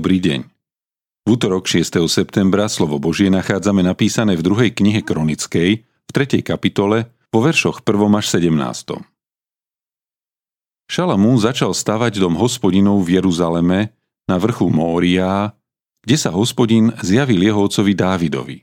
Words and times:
Dobrý 0.00 0.16
deň. 0.16 0.48
V 1.28 1.36
útorok 1.36 1.68
6. 1.68 2.08
septembra 2.08 2.72
slovo 2.72 2.96
Božie 2.96 3.28
nachádzame 3.28 3.84
napísané 3.84 4.32
v 4.32 4.40
druhej 4.40 4.72
knihe 4.72 5.04
Kronickej, 5.04 5.84
v 5.84 6.10
3. 6.16 6.40
kapitole, 6.40 7.12
vo 7.28 7.44
veršoch 7.44 7.84
1. 7.84 8.08
až 8.16 8.40
17. 8.40 8.96
Šalamún 10.88 11.36
začal 11.36 11.76
stavať 11.76 12.16
dom 12.16 12.40
hospodinov 12.40 13.04
v 13.04 13.20
Jeruzaleme 13.20 13.92
na 14.24 14.40
vrchu 14.40 14.72
Mória, 14.72 15.52
kde 16.00 16.16
sa 16.16 16.32
hospodin 16.32 16.96
zjavil 17.04 17.44
jeho 17.44 17.60
otcovi 17.60 17.92
Dávidovi. 17.92 18.56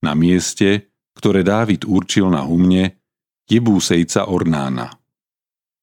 Na 0.00 0.16
mieste, 0.16 0.88
ktoré 1.12 1.44
Dávid 1.44 1.84
určil 1.84 2.32
na 2.32 2.48
humne, 2.48 2.96
Jebúsejca 3.44 4.24
Ornána. 4.24 4.88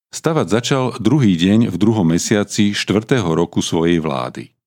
Stavať 0.10 0.48
začal 0.50 0.98
druhý 0.98 1.38
deň 1.38 1.70
v 1.70 1.78
druhom 1.78 2.10
mesiaci 2.10 2.74
štvrtého 2.74 3.30
roku 3.38 3.62
svojej 3.62 4.02
vlády. 4.02 4.58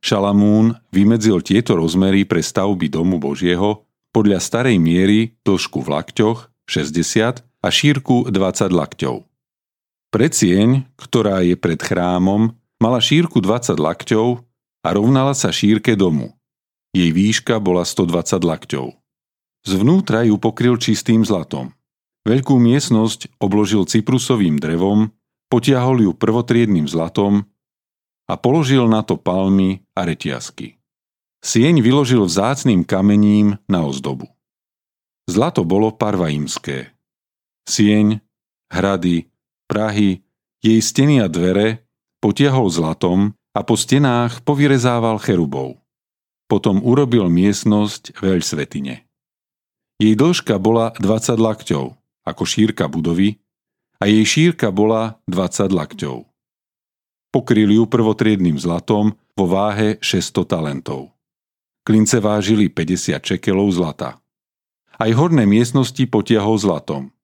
Šalamún 0.00 0.80
vymedzil 0.90 1.44
tieto 1.44 1.76
rozmery 1.76 2.24
pre 2.24 2.40
stavby 2.40 2.88
domu 2.88 3.20
Božieho 3.20 3.84
podľa 4.10 4.40
starej 4.40 4.80
miery 4.80 5.36
dĺžku 5.44 5.84
v 5.84 5.88
lakťoch 5.92 6.48
60 6.64 7.44
a 7.44 7.68
šírku 7.68 8.32
20 8.32 8.72
lakťov. 8.72 9.28
Predsieň, 10.10 10.90
ktorá 10.98 11.44
je 11.46 11.54
pred 11.54 11.78
chrámom, 11.78 12.56
mala 12.82 12.98
šírku 12.98 13.38
20 13.38 13.76
lakťov 13.78 14.42
a 14.82 14.88
rovnala 14.90 15.36
sa 15.36 15.52
šírke 15.52 15.94
domu. 15.94 16.34
Jej 16.90 17.14
výška 17.14 17.62
bola 17.62 17.86
120 17.86 18.42
lakťov. 18.42 18.96
Zvnútra 19.68 20.24
ju 20.24 20.40
pokryl 20.40 20.80
čistým 20.80 21.22
zlatom. 21.22 21.76
Veľkú 22.24 22.56
miestnosť 22.56 23.36
obložil 23.38 23.84
cyprusovým 23.84 24.56
drevom, 24.56 25.12
potiahol 25.52 26.08
ju 26.08 26.12
prvotriedným 26.16 26.88
zlatom 26.88 27.46
a 28.30 28.38
položil 28.38 28.86
na 28.86 29.02
to 29.02 29.18
palmy 29.18 29.82
a 29.98 30.06
reťazky. 30.06 30.78
Sieň 31.42 31.82
vyložil 31.82 32.22
vzácným 32.22 32.86
kamením 32.86 33.58
na 33.66 33.82
ozdobu. 33.82 34.30
Zlato 35.26 35.66
bolo 35.66 35.90
parvaimské. 35.90 36.94
Sieň, 37.66 38.22
hrady, 38.70 39.26
prahy, 39.66 40.22
jej 40.62 40.78
steny 40.78 41.18
a 41.18 41.26
dvere 41.26 41.82
potiahol 42.22 42.70
zlatom 42.70 43.34
a 43.56 43.60
po 43.66 43.74
stenách 43.74 44.46
povyrezával 44.46 45.18
cherubov. 45.18 45.80
Potom 46.46 46.82
urobil 46.86 47.26
miestnosť 47.26 48.20
veľ 48.20 48.38
svetine. 48.44 49.10
Jej 49.98 50.14
dĺžka 50.14 50.60
bola 50.62 50.94
20 51.02 51.34
lakťov 51.34 51.98
ako 52.26 52.42
šírka 52.46 52.86
budovy 52.86 53.42
a 53.98 54.06
jej 54.06 54.22
šírka 54.22 54.70
bola 54.70 55.18
20 55.26 55.72
lakťov. 55.72 56.29
Pokryli 57.30 57.78
ju 57.78 57.86
prvotriedným 57.86 58.58
zlatom 58.58 59.14
vo 59.38 59.46
váhe 59.46 60.02
600 60.02 60.50
talentov. 60.50 61.14
Klince 61.86 62.18
vážili 62.18 62.66
50 62.66 63.22
čekelov 63.22 63.70
zlata. 63.70 64.18
Aj 64.98 65.10
horné 65.14 65.46
miestnosti 65.46 66.02
potiahol 66.10 66.58
zlatom. 66.58 67.14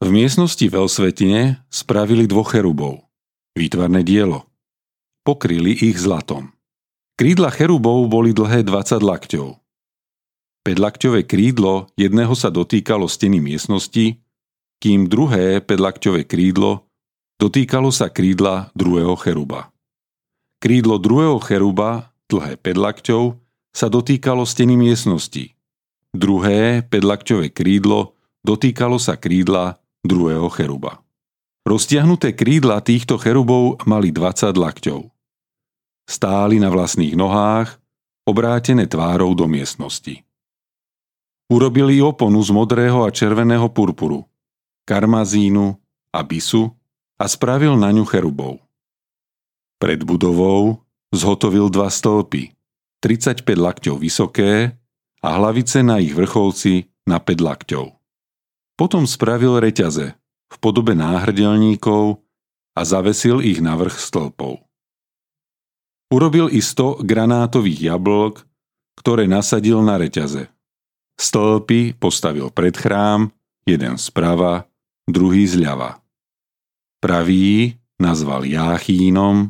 V 0.00 0.08
miestnosti 0.12 0.64
Veľsvetine 0.64 1.64
spravili 1.72 2.28
dvoch 2.28 2.52
cherubov. 2.52 3.08
Výtvarné 3.56 4.04
dielo. 4.04 4.48
Pokryli 5.24 5.76
ich 5.80 5.96
zlatom. 5.96 6.52
Krídla 7.16 7.52
cherubov 7.52 8.04
boli 8.08 8.32
dlhé 8.32 8.64
20 8.64 9.00
lakťov. 9.00 9.60
Pedlakťové 10.60 11.24
krídlo 11.24 11.88
jedného 11.96 12.36
sa 12.36 12.52
dotýkalo 12.52 13.08
steny 13.08 13.40
miestnosti, 13.40 14.20
kým 14.80 15.08
druhé 15.08 15.64
pedlakťové 15.64 16.28
krídlo 16.28 16.89
dotýkalo 17.40 17.88
sa 17.88 18.12
krídla 18.12 18.68
druhého 18.76 19.16
cheruba. 19.16 19.72
Krídlo 20.60 21.00
druhého 21.00 21.40
cheruba, 21.40 22.12
dlhé 22.28 22.60
pedlakťov, 22.60 23.40
sa 23.72 23.88
dotýkalo 23.88 24.44
steny 24.44 24.76
miestnosti. 24.76 25.56
Druhé 26.12 26.84
pedlakťové 26.84 27.48
krídlo 27.48 28.12
dotýkalo 28.44 29.00
sa 29.00 29.16
krídla 29.16 29.80
druhého 30.04 30.52
cheruba. 30.52 31.00
Roztiahnuté 31.64 32.36
krídla 32.36 32.84
týchto 32.84 33.16
cherubov 33.16 33.80
mali 33.88 34.12
20 34.12 34.52
lakťov. 34.52 35.08
Stáli 36.04 36.60
na 36.60 36.68
vlastných 36.68 37.16
nohách, 37.16 37.80
obrátené 38.28 38.84
tvárou 38.84 39.32
do 39.32 39.48
miestnosti. 39.48 40.20
Urobili 41.48 42.02
oponu 42.04 42.42
z 42.42 42.50
modrého 42.52 43.06
a 43.06 43.08
červeného 43.08 43.70
purpuru, 43.70 44.26
karmazínu 44.84 45.78
a 46.10 46.20
bisu 46.26 46.74
a 47.20 47.24
spravil 47.28 47.76
na 47.76 47.92
ňu 47.92 48.08
cherubov. 48.08 48.64
Pred 49.76 50.08
budovou 50.08 50.80
zhotovil 51.12 51.68
dva 51.68 51.92
stĺpy, 51.92 52.56
35 53.04 53.44
lakťov 53.44 53.96
vysoké 54.00 54.72
a 55.20 55.28
hlavice 55.36 55.84
na 55.84 56.00
ich 56.00 56.16
vrcholci 56.16 56.88
na 57.04 57.20
5 57.20 57.44
lakťov. 57.44 57.92
Potom 58.80 59.04
spravil 59.04 59.60
reťaze 59.60 60.16
v 60.48 60.56
podobe 60.64 60.96
náhrdelníkov 60.96 62.24
a 62.72 62.80
zavesil 62.88 63.44
ich 63.44 63.60
na 63.60 63.76
vrch 63.76 64.00
stĺpov. 64.00 64.64
Urobil 66.10 66.48
i 66.48 66.64
100 66.64 67.04
granátových 67.04 67.92
jablk, 67.92 68.42
ktoré 68.96 69.28
nasadil 69.28 69.84
na 69.84 70.00
reťaze. 70.00 70.48
Stĺpy 71.20 72.00
postavil 72.00 72.48
pred 72.48 72.72
chrám, 72.72 73.28
jeden 73.68 74.00
zprava, 74.00 74.64
druhý 75.04 75.44
zľava. 75.44 76.00
Pravý 77.00 77.80
nazval 77.96 78.44
Jáchínom 78.44 79.48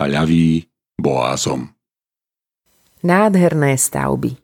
a 0.00 0.02
ľavý 0.08 0.64
Boázom. 0.96 1.68
Nádherné 3.04 3.76
stavby 3.76 4.40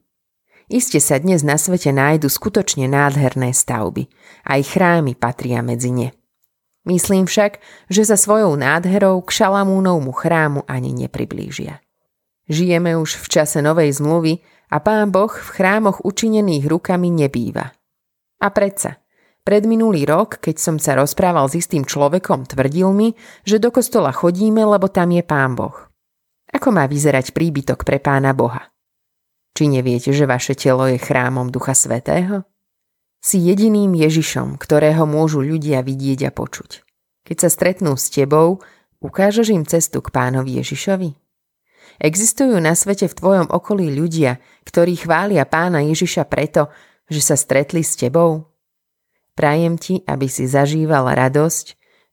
Iste 0.68 1.00
sa 1.00 1.16
dnes 1.16 1.40
na 1.40 1.56
svete 1.56 1.96
nájdu 1.96 2.28
skutočne 2.28 2.92
nádherné 2.92 3.56
stavby. 3.56 4.12
Aj 4.44 4.60
chrámy 4.60 5.16
patria 5.16 5.64
medzi 5.64 5.88
ne. 5.88 6.12
Myslím 6.84 7.24
však, 7.24 7.56
že 7.88 8.04
za 8.04 8.20
svojou 8.20 8.52
nádherou 8.52 9.24
k 9.24 9.32
Šalamúnovmu 9.32 10.12
chrámu 10.12 10.60
ani 10.68 10.92
nepriblížia. 10.92 11.80
Žijeme 12.52 13.00
už 13.00 13.16
v 13.16 13.26
čase 13.32 13.64
novej 13.64 13.96
zmluvy 13.96 14.44
a 14.68 14.76
pán 14.84 15.08
Boh 15.08 15.32
v 15.32 15.48
chrámoch 15.56 16.04
učinených 16.04 16.68
rukami 16.68 17.08
nebýva. 17.08 17.72
A 18.44 18.46
predsa, 18.52 19.00
predminulý 19.46 20.02
rok, 20.10 20.42
keď 20.42 20.56
som 20.58 20.76
sa 20.82 20.98
rozprával 20.98 21.46
s 21.46 21.62
istým 21.62 21.86
človekom, 21.86 22.50
tvrdil 22.50 22.90
mi, 22.90 23.14
že 23.46 23.62
do 23.62 23.70
kostola 23.70 24.10
chodíme, 24.10 24.66
lebo 24.66 24.90
tam 24.90 25.14
je 25.14 25.22
pán 25.22 25.54
Boh. 25.54 25.86
Ako 26.50 26.74
má 26.74 26.90
vyzerať 26.90 27.30
príbytok 27.30 27.86
pre 27.86 28.02
pána 28.02 28.34
Boha? 28.34 28.74
Či 29.54 29.70
neviete, 29.70 30.10
že 30.10 30.26
vaše 30.26 30.58
telo 30.58 30.90
je 30.90 30.98
chrámom 30.98 31.48
Ducha 31.48 31.72
Svetého? 31.72 32.42
Si 33.22 33.40
jediným 33.40 33.94
Ježišom, 33.96 34.58
ktorého 34.58 35.06
môžu 35.08 35.40
ľudia 35.40 35.80
vidieť 35.80 36.28
a 36.28 36.30
počuť. 36.34 36.84
Keď 37.24 37.36
sa 37.40 37.48
stretnú 37.48 37.96
s 37.96 38.12
tebou, 38.12 38.60
ukážeš 39.00 39.54
im 39.54 39.64
cestu 39.64 40.02
k 40.04 40.12
pánovi 40.12 40.60
Ježišovi? 40.60 41.10
Existujú 41.96 42.60
na 42.60 42.76
svete 42.76 43.08
v 43.08 43.16
tvojom 43.16 43.46
okolí 43.48 43.88
ľudia, 43.94 44.38
ktorí 44.68 45.00
chvália 45.00 45.48
pána 45.48 45.80
Ježiša 45.80 46.28
preto, 46.28 46.68
že 47.08 47.24
sa 47.24 47.34
stretli 47.34 47.80
s 47.80 47.96
tebou? 47.96 48.55
Prajem 49.36 49.76
ti, 49.76 50.00
aby 50.08 50.32
si 50.32 50.48
zažíval 50.48 51.12
radosť, 51.12 51.66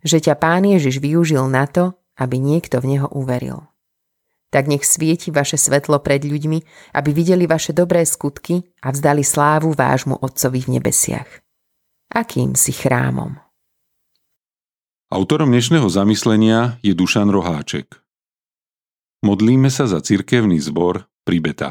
že 0.04 0.20
ťa 0.20 0.36
pán 0.36 0.68
Ježiš 0.68 1.00
využil 1.00 1.48
na 1.48 1.64
to, 1.64 1.96
aby 2.20 2.36
niekto 2.36 2.84
v 2.84 3.00
neho 3.00 3.08
uveril. 3.16 3.64
Tak 4.52 4.70
nech 4.70 4.86
svieti 4.86 5.34
vaše 5.34 5.58
svetlo 5.58 5.98
pred 6.04 6.22
ľuďmi, 6.22 6.60
aby 6.94 7.10
videli 7.10 7.50
vaše 7.50 7.74
dobré 7.74 8.06
skutky 8.06 8.62
a 8.86 8.94
vzdali 8.94 9.26
slávu 9.26 9.74
vášmu 9.74 10.20
Otcovi 10.22 10.62
v 10.62 10.78
nebesiach. 10.78 11.42
Akým 12.14 12.54
si 12.54 12.70
chrámom? 12.70 13.40
Autorom 15.10 15.50
dnešného 15.50 15.90
zamyslenia 15.90 16.78
je 16.86 16.94
Dušan 16.94 17.34
Roháček. 17.34 18.04
Modlíme 19.26 19.72
sa 19.72 19.90
za 19.90 20.04
cirkevný 20.04 20.60
zbor 20.62 21.10
pri 21.26 21.38
Beta. 21.40 21.70